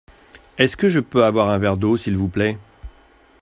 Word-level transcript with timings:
Est-ce 0.57 0.77
que 0.77 0.89
je 0.89 0.99
peux 0.99 1.25
avoir 1.25 1.49
un 1.49 1.59
verre 1.59 1.77
d’eau 1.77 1.95
s’il 1.95 2.17
vous 2.17 2.27
plait? 2.27 2.57